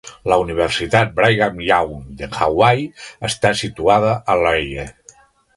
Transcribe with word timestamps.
La 0.31 0.35
universitat 0.43 1.11
Brigham 1.19 1.59
Young 1.67 1.93
de 2.21 2.31
Hawaii 2.39 2.89
està 3.31 3.55
situada 3.63 4.19
a 4.35 4.43
Laie. 4.47 4.91